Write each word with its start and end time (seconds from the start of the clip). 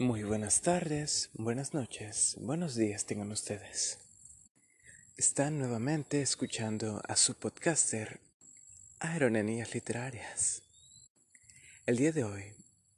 Muy 0.00 0.22
buenas 0.22 0.60
tardes, 0.60 1.28
buenas 1.34 1.74
noches, 1.74 2.36
buenos 2.38 2.76
días 2.76 3.04
tengan 3.04 3.32
ustedes. 3.32 3.98
Están 5.16 5.58
nuevamente 5.58 6.22
escuchando 6.22 7.02
a 7.08 7.16
su 7.16 7.34
podcaster 7.34 8.20
Aeronenías 9.00 9.74
Literarias. 9.74 10.62
El 11.84 11.96
día 11.96 12.12
de 12.12 12.22
hoy 12.22 12.44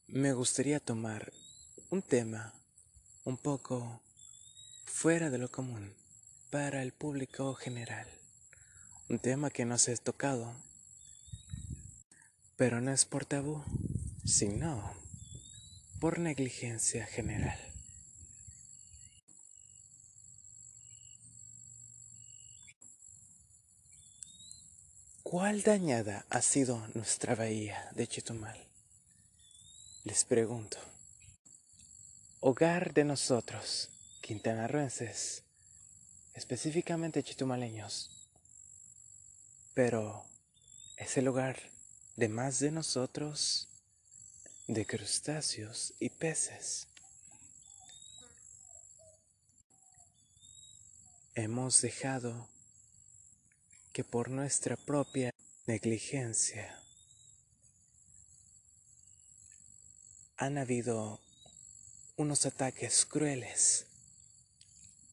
me 0.09 0.34
gustaría 0.34 0.78
tomar 0.78 1.32
un 1.88 2.02
tema 2.02 2.52
un 3.24 3.38
poco 3.38 4.02
fuera 4.84 5.30
de 5.30 5.38
lo 5.38 5.51
común 5.51 5.95
para 6.51 6.82
el 6.82 6.92
público 6.92 7.54
general. 7.54 8.09
Un 9.09 9.20
tema 9.20 9.48
que 9.48 9.64
no 9.64 9.78
se 9.78 9.95
ha 9.95 9.96
tocado, 9.96 10.54
pero 12.59 12.82
no 12.82 12.92
es 12.92 13.06
por 13.06 13.24
tabú, 13.24 13.64
sino 14.26 15.01
por 16.00 16.18
negligencia 16.18 17.04
general. 17.04 17.59
¿Cuál 25.23 25.62
dañada 25.62 26.24
ha 26.30 26.40
sido 26.40 26.88
nuestra 26.95 27.34
bahía 27.34 27.93
de 27.95 28.06
Chetumal? 28.09 28.59
Les 30.04 30.24
pregunto. 30.24 30.78
Hogar 32.40 32.95
de 32.95 33.04
nosotros, 33.04 33.90
quintanarroenses, 34.23 35.45
específicamente 36.32 37.23
chetumaleños, 37.23 38.26
pero 39.74 40.24
es 40.96 41.18
el 41.18 41.28
hogar 41.28 41.60
de 42.16 42.30
más 42.30 42.59
de 42.59 42.71
nosotros 42.71 43.70
de 44.73 44.87
crustáceos 44.87 45.95
y 45.99 46.10
peces. 46.10 46.87
Hemos 51.35 51.82
dejado 51.82 52.49
que 53.93 54.04
por 54.04 54.30
nuestra 54.30 54.77
propia 54.77 55.35
negligencia 55.66 56.80
han 60.37 60.57
habido 60.57 61.18
unos 62.16 62.46
ataques 62.46 63.05
crueles 63.05 63.87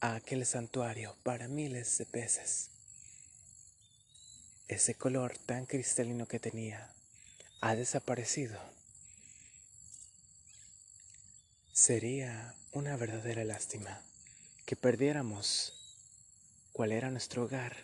a 0.01 0.13
aquel 0.13 0.45
santuario 0.45 1.15
para 1.23 1.47
miles 1.47 1.97
de 1.97 2.05
peces. 2.05 2.69
Ese 4.67 4.93
color 4.93 5.35
tan 5.39 5.65
cristalino 5.65 6.27
que 6.27 6.39
tenía 6.39 6.93
ha 7.61 7.73
desaparecido. 7.73 8.76
Sería 11.77 12.55
una 12.71 12.97
verdadera 12.97 13.43
lástima 13.43 14.01
que 14.65 14.75
perdiéramos 14.75 15.73
cuál 16.73 16.91
era 16.91 17.11
nuestro 17.11 17.43
hogar, 17.43 17.77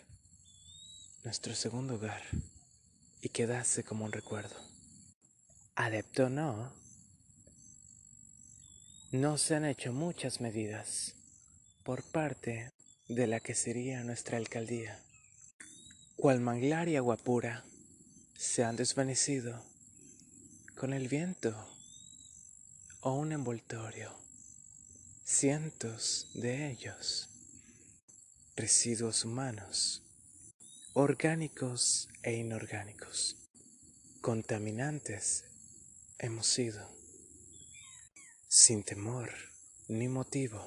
nuestro 1.22 1.54
segundo 1.54 1.94
hogar, 1.94 2.24
y 3.20 3.28
quedase 3.28 3.84
como 3.84 4.04
un 4.04 4.10
recuerdo. 4.10 4.56
Adepto 5.76 6.28
no, 6.28 6.72
no 9.12 9.38
se 9.38 9.54
han 9.54 9.64
hecho 9.64 9.92
muchas 9.92 10.40
medidas 10.40 11.14
por 11.84 12.02
parte 12.02 12.72
de 13.06 13.28
la 13.28 13.38
que 13.38 13.54
sería 13.54 14.02
nuestra 14.02 14.38
alcaldía. 14.38 14.98
Cual 16.16 16.40
manglar 16.40 16.88
y 16.88 16.96
agua 16.96 17.16
pura 17.16 17.62
se 18.36 18.64
han 18.64 18.74
desvanecido 18.74 19.62
con 20.74 20.92
el 20.92 21.06
viento 21.06 21.54
o 23.06 23.12
un 23.12 23.32
envoltorio, 23.32 24.16
cientos 25.24 26.30
de 26.32 26.70
ellos, 26.70 27.28
residuos 28.56 29.26
humanos, 29.26 30.02
orgánicos 30.94 32.08
e 32.22 32.32
inorgánicos, 32.32 33.36
contaminantes 34.22 35.44
hemos 36.18 36.46
sido, 36.46 36.88
sin 38.48 38.82
temor 38.82 39.30
ni 39.86 40.08
motivo. 40.08 40.66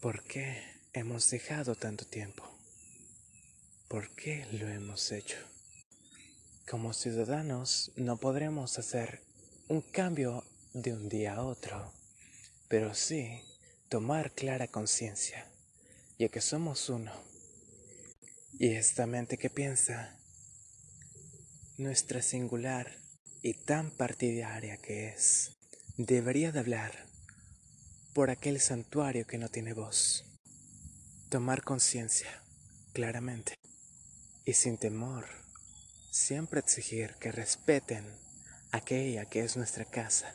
¿Por 0.00 0.24
qué 0.24 0.62
hemos 0.94 1.28
dejado 1.28 1.74
tanto 1.74 2.06
tiempo? 2.06 2.44
¿Por 3.88 4.08
qué 4.14 4.46
lo 4.52 4.68
hemos 4.68 5.12
hecho? 5.12 5.36
Como 6.66 6.94
ciudadanos 6.94 7.92
no 7.96 8.16
podremos 8.16 8.78
hacer 8.78 9.28
un 9.68 9.82
cambio 9.82 10.44
de 10.72 10.94
un 10.94 11.10
día 11.10 11.34
a 11.34 11.42
otro, 11.42 11.92
pero 12.68 12.94
sí 12.94 13.42
tomar 13.90 14.32
clara 14.32 14.66
conciencia, 14.68 15.46
ya 16.18 16.30
que 16.30 16.40
somos 16.40 16.88
uno. 16.88 17.12
Y 18.58 18.68
esta 18.70 19.06
mente 19.06 19.36
que 19.36 19.50
piensa, 19.50 20.16
nuestra 21.76 22.22
singular 22.22 22.96
y 23.42 23.54
tan 23.54 23.90
partidaria 23.90 24.78
que 24.78 25.08
es, 25.08 25.50
debería 25.98 26.50
de 26.50 26.60
hablar 26.60 27.06
por 28.14 28.30
aquel 28.30 28.60
santuario 28.60 29.26
que 29.26 29.36
no 29.36 29.50
tiene 29.50 29.74
voz. 29.74 30.24
Tomar 31.28 31.62
conciencia, 31.62 32.42
claramente, 32.94 33.54
y 34.46 34.54
sin 34.54 34.78
temor, 34.78 35.26
siempre 36.10 36.60
exigir 36.60 37.16
que 37.20 37.32
respeten 37.32 38.27
aquella 38.72 39.24
que 39.26 39.40
es 39.44 39.56
nuestra 39.56 39.84
casa. 39.84 40.34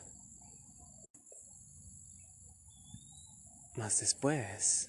Mas 3.76 4.00
después 4.00 4.88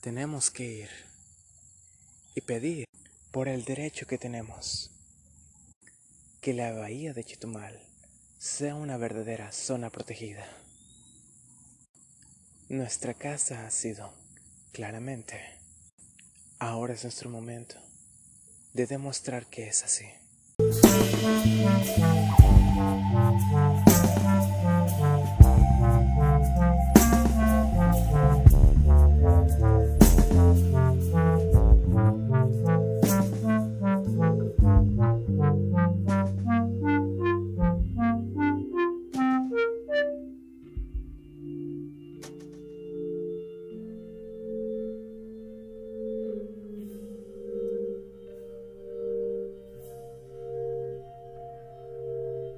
tenemos 0.00 0.50
que 0.50 0.64
ir 0.64 0.90
y 2.34 2.40
pedir 2.40 2.86
por 3.30 3.48
el 3.48 3.64
derecho 3.64 4.06
que 4.06 4.18
tenemos 4.18 4.90
que 6.40 6.54
la 6.54 6.72
bahía 6.72 7.12
de 7.12 7.22
Chitumal 7.22 7.80
sea 8.38 8.74
una 8.74 8.96
verdadera 8.96 9.52
zona 9.52 9.90
protegida. 9.90 10.44
Nuestra 12.68 13.14
casa 13.14 13.64
ha 13.64 13.70
sido, 13.70 14.12
claramente, 14.72 15.40
ahora 16.58 16.94
es 16.94 17.04
nuestro 17.04 17.30
momento 17.30 17.76
de 18.72 18.86
demostrar 18.86 19.46
que 19.46 19.68
es 19.68 19.84
así. 19.84 20.06
Thank 20.92 22.16
you. 22.16 22.21